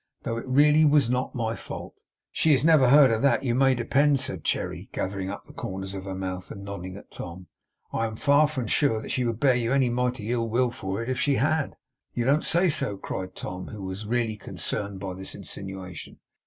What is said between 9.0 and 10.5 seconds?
she would bear you any mighty ill